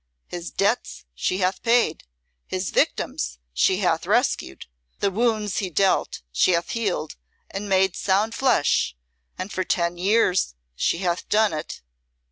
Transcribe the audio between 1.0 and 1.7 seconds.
she hath